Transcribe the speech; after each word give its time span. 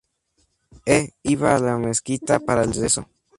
E 0.97 0.99
iba 1.33 1.49
a 1.55 1.59
la 1.67 1.75
Mezquita 1.77 2.39
para 2.39 2.63
el 2.63 2.73
rezo. 2.73 3.01